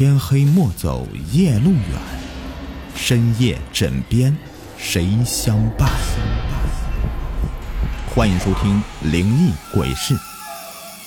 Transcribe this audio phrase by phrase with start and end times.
[0.00, 2.00] 天黑莫走夜路远，
[2.94, 4.34] 深夜枕边
[4.78, 5.90] 谁相伴？
[8.08, 8.82] 欢迎收听
[9.12, 10.14] 《灵异鬼事》，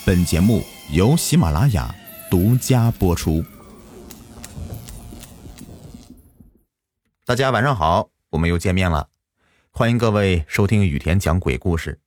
[0.06, 0.62] 本节目
[0.92, 1.96] 由喜马拉雅
[2.30, 3.44] 独家播出。
[7.26, 9.10] 大家晚上好，我们又见面了，
[9.72, 12.00] 欢迎各位收听雨田讲鬼故事。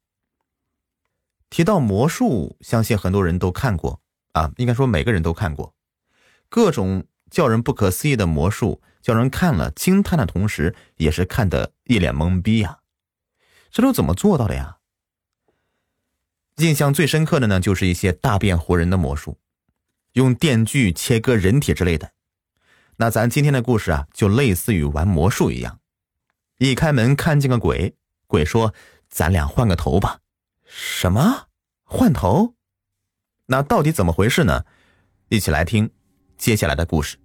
[1.50, 4.00] 提到魔术，相信很多人都看过
[4.34, 5.72] 啊，应该说每个人都看过。
[6.48, 12.80] 各种叫人不可思议的魔术，叫人看了惊叹的同时，也是看得一脸懵逼呀。
[13.70, 14.78] 这都怎么做到的呀？
[16.56, 19.38] 印象最深刻的呢，就是一些大变活人的魔术，
[20.12, 22.12] 用电锯切割人体之类的。
[22.96, 25.80] 那咱今天的故事啊，就类似于玩魔术一样。
[26.58, 27.94] 一开门看见个鬼，
[28.26, 28.72] 鬼说
[29.10, 30.20] ：“咱俩换个头吧。”
[30.64, 31.48] 什么？
[31.84, 32.54] 换头？
[33.46, 34.64] 那到底怎么回事呢？
[35.28, 35.90] 一起来听。
[36.36, 37.16] 接下来的故事。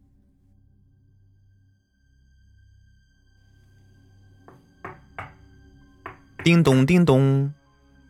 [6.43, 7.53] 叮咚叮咚，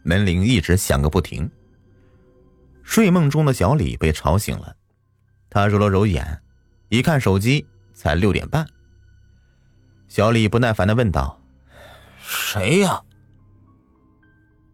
[0.03, 1.51] 门铃一直响个不停。
[2.81, 4.75] 睡梦中的小李被吵醒了，
[5.49, 6.41] 他揉了揉眼，
[6.87, 8.65] 一看手机，才六点半。
[10.07, 11.41] 小李不耐烦的问道
[12.19, 13.01] ：“谁呀？”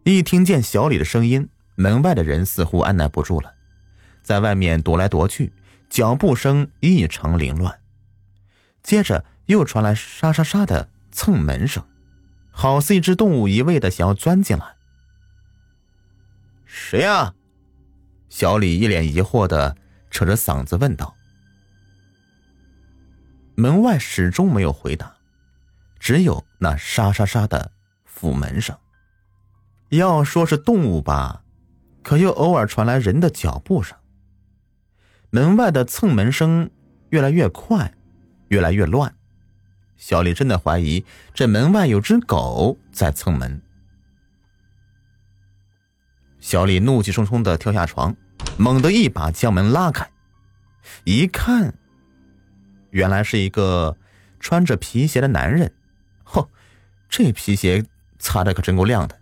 [0.04, 3.54] 一听见小李的声音，门外的人似乎按耐不住了，
[4.22, 5.52] 在外面踱来踱去。
[5.88, 7.80] 脚步声异常凌乱，
[8.82, 11.84] 接着又传来沙沙沙的蹭门声，
[12.50, 14.76] 好似一只动物一味的想要钻进来。
[16.64, 17.34] 谁呀？
[18.28, 19.76] 小李一脸疑惑的
[20.10, 21.14] 扯着嗓子问道。
[23.56, 25.16] 门外始终没有回答，
[25.98, 27.72] 只有那沙沙沙的
[28.04, 28.76] 府门声。
[29.88, 31.42] 要说是动物吧，
[32.04, 33.97] 可又偶尔传来人的脚步声。
[35.30, 36.70] 门外的蹭门声
[37.10, 37.94] 越来越快，
[38.48, 39.14] 越来越乱。
[39.96, 43.60] 小李真的怀疑这门外有只狗在蹭门。
[46.40, 48.14] 小李怒气冲冲的跳下床，
[48.56, 50.08] 猛地一把将门拉开，
[51.04, 51.74] 一看，
[52.90, 53.96] 原来是一个
[54.38, 55.72] 穿着皮鞋的男人。
[56.24, 56.46] 嚯，
[57.08, 57.84] 这皮鞋
[58.18, 59.18] 擦的可真够亮的。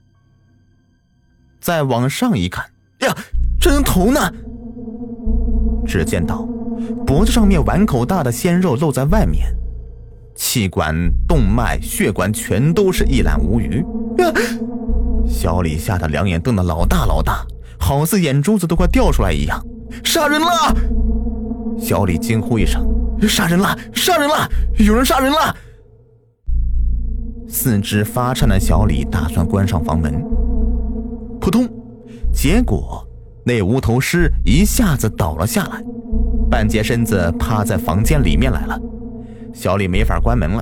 [1.59, 3.17] 再往上一看，呀，
[3.59, 4.33] 这人头呢？
[5.87, 6.47] 只见到
[7.07, 9.47] 脖子上面碗口大的鲜肉露在外面，
[10.35, 10.95] 气管、
[11.27, 13.85] 动脉、血管全都是一览无余。
[15.27, 17.47] 小李吓得两眼瞪得老大老大，
[17.79, 19.65] 好似眼珠子都快掉出来一样。
[20.03, 20.47] 杀人了！
[21.79, 22.85] 小李惊呼一声
[23.29, 23.79] ：“杀人了！
[23.93, 24.49] 杀人了！
[24.79, 25.57] 有人杀人了！”
[27.49, 30.21] 四肢发颤的小李打算关上房门，
[31.41, 31.69] 扑通，
[32.33, 33.06] 结果。
[33.47, 35.81] 那无头尸一下子倒了下来，
[36.51, 38.77] 半截身子趴在房间里面来了。
[39.55, 40.61] 小李没法关门了。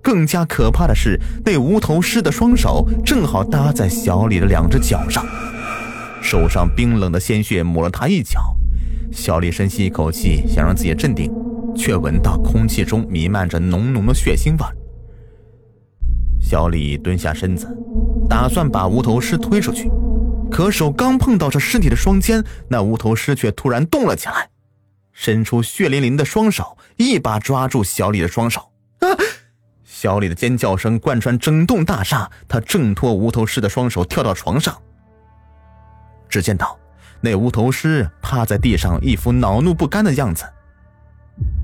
[0.00, 5.26] 更加可怕的是，那无头尸的双手正好搭在小李的两只脚上，
[6.22, 8.56] 手上冰冷的鲜血抹了他一脚。
[9.10, 11.32] 小李深吸一口气，想让自己镇定，
[11.74, 14.64] 却闻到空气中弥漫着浓浓的血腥味。
[16.40, 17.66] 小李蹲下身子，
[18.28, 19.90] 打算把无头尸推出去。
[20.50, 24.48] 可手刚碰到这尸体的双肩，那无头尸却突然动了起来，
[25.12, 28.60] 伸出血淋淋的双手，一把抓住小李的双手。
[29.00, 29.08] 啊！
[29.84, 34.76] 小李的尖叫声贯穿整栋大厦，他挣脱无头尸的双手，跳到床上。
[36.28, 36.78] 只见到
[37.20, 40.44] 那无头尸趴在地上，一副恼怒不甘的样子，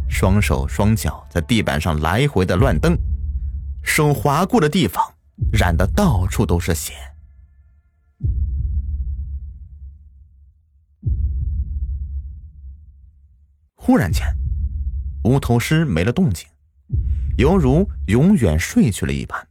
[0.08, 2.96] 双手双脚在地板上来回的乱蹬，
[3.82, 5.04] 手划过的地方
[5.52, 6.94] 染得到处都是血。
[13.90, 14.24] 忽然间，
[15.24, 16.46] 无头尸没了动静，
[17.36, 19.48] 犹如永远睡去了一般。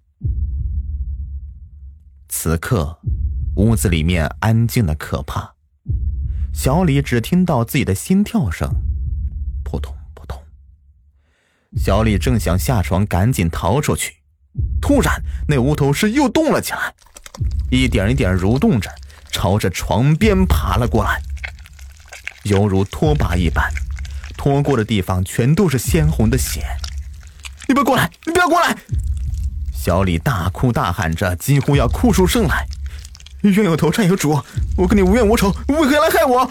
[2.29, 3.01] 此刻，
[3.57, 5.55] 屋子里面安静的可怕。
[6.53, 8.73] 小李只听到自己的心跳声，
[9.65, 10.41] 扑通扑通。
[11.75, 14.13] 小李正想下床赶紧逃出去，
[14.81, 16.95] 突然那无头尸又动了起来，
[17.69, 18.89] 一点一点蠕动着，
[19.33, 21.21] 朝着床边爬了过来，
[22.43, 23.69] 犹如拖把一般。
[24.39, 26.65] 拖过的地方全都是鲜红的血，
[27.67, 28.09] 你不要过来！
[28.25, 28.73] 你不要过来！
[29.73, 32.65] 小李大哭大喊着，几乎要哭出声来。
[33.41, 34.41] 冤有头债有主，
[34.77, 36.49] 我跟你无冤无仇，为何来害我？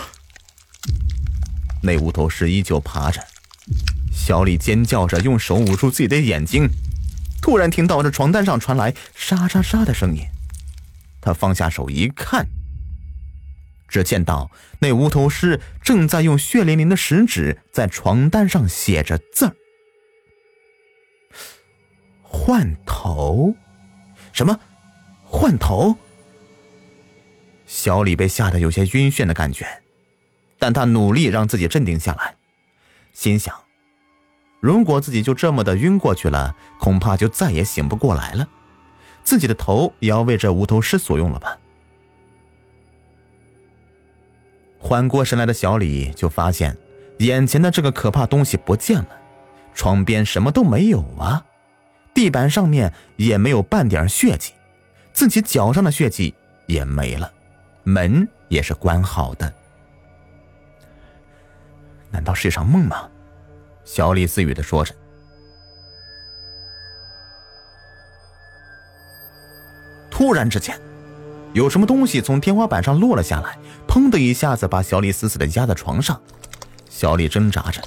[1.82, 3.24] 那无头尸依旧爬着，
[4.12, 6.68] 小李尖叫着，用手捂住自己的眼睛。
[7.40, 10.26] 突然听到这床单上传来沙沙沙的声音，
[11.22, 12.46] 他放下手一看，
[13.88, 14.50] 只见到
[14.80, 19.56] 那无头尸正在用血淋淋的食指在床单上写着字儿。
[22.22, 23.54] 换头？
[24.32, 24.60] 什么？
[25.24, 25.96] 换头？
[27.66, 29.66] 小李被吓得有些晕眩的感觉，
[30.58, 32.36] 但他努力让自己镇定下来，
[33.12, 33.54] 心想：
[34.60, 38.48] 如果自己就这么的晕过去了，恐怕就再也醒不过来了，
[39.22, 41.58] 自己的头也要为这无头尸所用了吧。
[44.78, 46.76] 缓过神来的小李就发现，
[47.18, 49.08] 眼前的这个可怕东西不见了，
[49.74, 51.44] 床边什么都没有啊，
[52.14, 54.52] 地板上面也没有半点血迹，
[55.12, 56.34] 自己脚上的血迹
[56.66, 57.30] 也没了。
[57.82, 59.52] 门也是关好的，
[62.10, 63.08] 难道是一场梦吗？
[63.84, 64.94] 小李自语的说着。
[70.10, 70.78] 突然之间，
[71.52, 73.56] 有什么东西从天花板上落了下来，
[73.98, 76.20] 砰的一下子把小李死死的压在床上。
[76.88, 77.82] 小李挣扎着，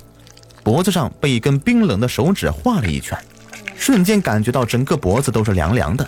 [0.61, 3.17] 脖子上被一根冰冷的手指划了一圈，
[3.77, 6.05] 瞬间感觉到整个脖子都是凉凉的。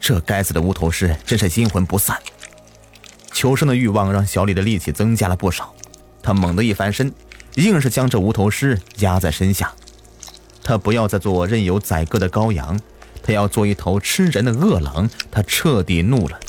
[0.00, 2.18] 这该死的无头尸真是阴魂不散。
[3.30, 5.74] 求生的欲望让小李的力气增加了不少，
[6.22, 7.12] 他猛地一翻身，
[7.56, 9.70] 硬是将这无头尸压在身下。
[10.64, 12.80] 他不要再做任由宰割的羔羊，
[13.22, 15.10] 他要做一头吃人的恶狼。
[15.30, 16.40] 他彻底怒了，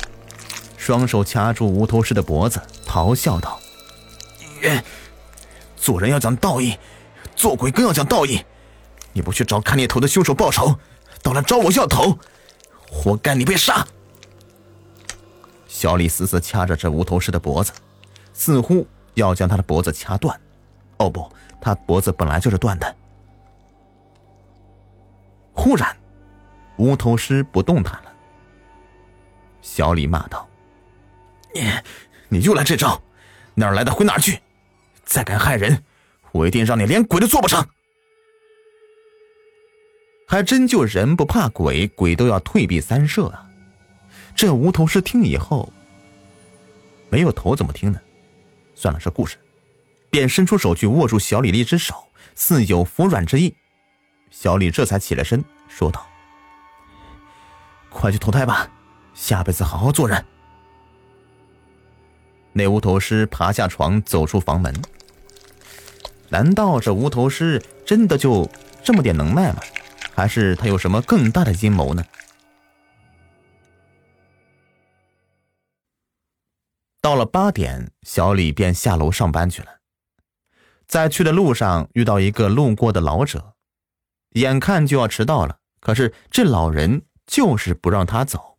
[0.83, 3.57] 双手掐住无头尸的脖子，咆哮道
[5.77, 6.77] ：“做人要讲道义，
[7.38, 8.44] 做鬼更要讲道义。
[9.13, 10.77] 你不去找砍你头的凶手报仇，
[11.21, 12.19] 倒来找我要头，
[12.91, 13.88] 活该你被杀！”
[15.69, 17.71] 小李死死掐着这无头尸的脖子，
[18.33, 20.38] 似乎要将他的脖子掐断。
[20.97, 21.31] 哦不，
[21.62, 22.94] 他脖子本来就是断的。
[25.53, 25.95] 忽然，
[26.75, 28.12] 无头尸不动弹了。
[29.62, 30.45] 小李骂道
[31.53, 31.71] ：“你，
[32.29, 33.01] 你又来这招，
[33.55, 34.39] 哪儿来的回哪儿去！
[35.05, 35.83] 再敢害人，
[36.31, 37.65] 我一定让你连鬼都做不成！”
[40.27, 43.45] 还真就人不怕鬼，鬼都要退避三舍啊！
[44.35, 45.71] 这无头尸听以后，
[47.09, 48.01] 没有头怎么听呢？
[48.73, 49.38] 算了，是故事，
[50.09, 53.53] 便伸出手去握住小李的一只手，似有服软之意。
[54.31, 56.03] 小李这才起了身，说道
[57.91, 58.67] ：“快去投胎吧，
[59.13, 60.25] 下辈子好好做人。”
[62.53, 64.73] 那无头尸爬下床，走出房门。
[66.29, 68.50] 难道这无头尸真的就
[68.83, 69.59] 这么点能耐吗？
[70.15, 72.03] 还是他有什么更大的阴谋呢？
[77.01, 79.79] 到了八点，小李便下楼上班去了。
[80.88, 83.55] 在去的路上遇到一个路过的老者，
[84.31, 88.57] 眼看就要迟到了，可是这老人就是不让他走。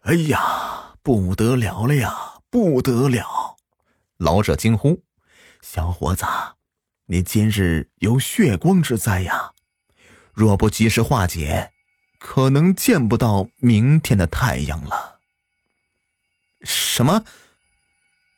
[0.00, 3.56] 哎呀，不得了了呀，不得了！
[4.16, 5.02] 老者惊呼
[5.60, 6.24] ：“小伙子，
[7.06, 9.52] 你今日有血光之灾呀！
[10.32, 11.72] 若不及时化解，
[12.18, 15.20] 可能见不到明天的太阳了。”
[16.62, 17.24] 什么？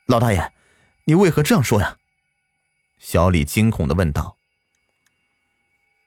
[0.07, 0.53] 老大爷，
[1.05, 1.97] 你为何这样说呀？
[2.99, 4.37] 小李惊恐的问道。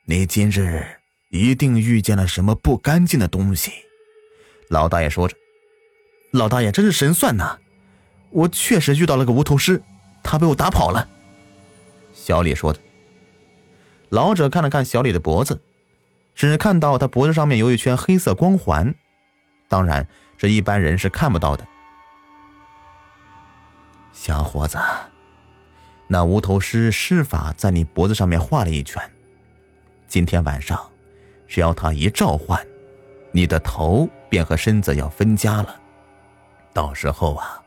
[0.05, 0.99] 你今日
[1.29, 3.71] 一定遇见了什么不干净的东西。
[4.67, 5.37] 老大爷说着。
[6.31, 7.60] 老大爷真是神算呐！
[8.31, 9.81] 我确实遇到了个无头尸，
[10.23, 11.07] 他被我打跑了。
[12.13, 12.79] 小李说的。
[14.09, 15.61] 老者看了看小李的脖子，
[16.35, 18.93] 只看到他脖子上面有一圈黑色光环，
[19.69, 20.05] 当然
[20.37, 21.65] 这一般人是看不到的。
[24.11, 24.77] 小伙子，
[26.07, 29.01] 那无头尸施法在你脖子上面画了一圈。
[30.07, 30.77] 今天晚上，
[31.47, 32.59] 只要他一召唤，
[33.31, 35.79] 你的头便和身子要分家了。
[36.73, 37.60] 到时候啊，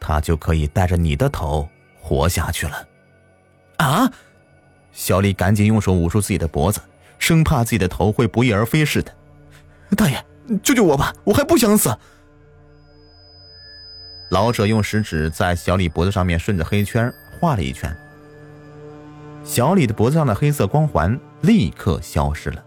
[0.00, 1.68] 他就可以带着你的头
[2.00, 2.88] 活下去了。
[3.76, 4.10] 啊！
[4.92, 6.80] 小李赶紧用手捂住自己的脖子，
[7.18, 9.14] 生怕自己的头会不翼而飞似的。
[9.96, 10.24] 大爷，
[10.62, 11.14] 救救我吧！
[11.22, 11.96] 我还不想死。
[14.30, 17.96] 老者用食指在小李脖子上面顺着黑圈画了一圈，
[19.44, 22.64] 小李的脖子上的黑色光环立刻消失了。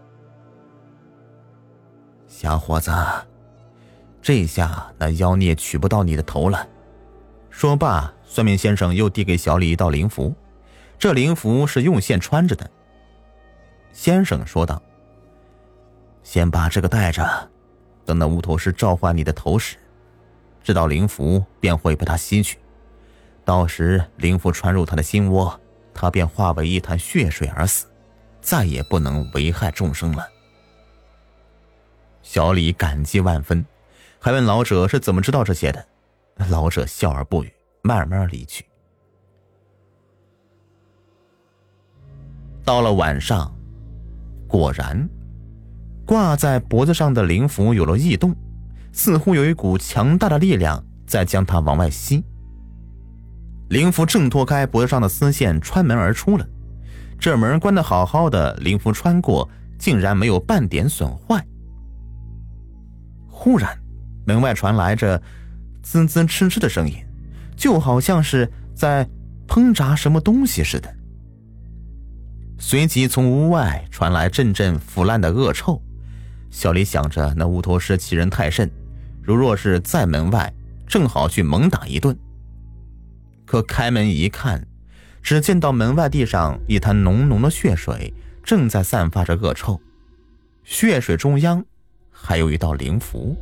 [2.27, 2.91] 小伙子，
[4.21, 6.67] 这下那妖孽取不到你的头了。
[7.53, 10.33] 说罢，算命先生又递给小李一道灵符，
[10.97, 12.69] 这灵符是用线穿着的。
[13.93, 14.81] 先生说道
[16.23, 17.49] ：“先把这个带着，
[18.05, 19.77] 等那无头尸召唤你的头时。”
[20.63, 22.57] 这道灵符便会被他吸取，
[23.45, 25.57] 到时灵符穿入他的心窝，
[25.93, 27.85] 他便化为一潭血水而死，
[28.41, 30.27] 再也不能危害众生了。
[32.23, 33.63] 小李感激万分，
[34.19, 35.85] 还问老者是怎么知道这些的。
[36.49, 38.65] 老者笑而不语，慢慢离去。
[42.65, 43.53] 到了晚上，
[44.47, 45.07] 果然，
[46.05, 48.35] 挂在脖子上的灵符有了异动，
[48.91, 52.23] 似乎有一股强大的力量在将它往外吸。
[53.69, 56.47] 灵符挣脱开脖子上的丝线，穿门而出了。
[57.19, 61.45] 这门关得好好的，灵符穿过，竟然没有半点损坏。
[63.27, 63.77] 忽然，
[64.25, 65.21] 门外传来着
[65.83, 66.95] 滋滋哧哧的声音，
[67.55, 69.07] 就好像是在
[69.47, 70.91] 烹炸什么东西似的。
[72.57, 75.79] 随即，从屋外传来阵阵腐烂的恶臭。
[76.49, 78.67] 小李想着，那乌头师欺人太甚，
[79.21, 80.51] 如若是在门外，
[80.87, 82.17] 正好去猛打一顿。
[83.45, 84.65] 可开门一看。
[85.21, 88.13] 只见到门外地上一滩浓浓的血水，
[88.43, 89.79] 正在散发着恶臭。
[90.65, 91.63] 血水中央，
[92.11, 93.33] 还有一道灵符。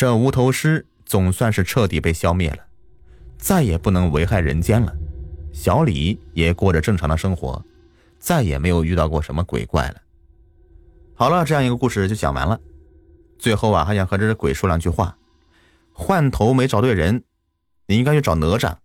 [0.00, 2.56] 这无头尸总算是彻底被消灭了，
[3.36, 4.96] 再也不能危害人间了。
[5.52, 7.62] 小李也过着正常的生活，
[8.18, 9.96] 再也没有遇到过什么鬼怪了。
[11.14, 12.58] 好了，这样一个故事就讲完了。
[13.38, 15.14] 最后啊，还想和这只鬼说两句话：
[15.92, 17.22] 换头没找对人。
[17.86, 18.76] 你应该去找哪吒，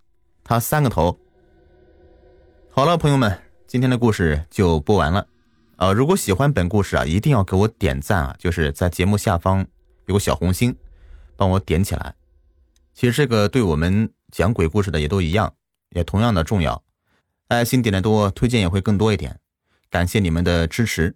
[0.44, 1.18] 他三个头。
[2.72, 5.26] 好了，朋友们，今天的故事就播完了。
[5.78, 9.66] 呃，如果喜欢本故事啊，一定要给我点赞啊，就是在节目下方
[10.08, 10.76] 有个小红心，
[11.36, 12.16] 帮我点起来。
[12.94, 15.54] 其实这个对我们讲鬼故事的也都一样，
[15.90, 16.84] 也同样的重要。
[17.48, 19.40] 爱心点的多，推荐也会更多一点。
[19.90, 21.16] 感谢你们的支持。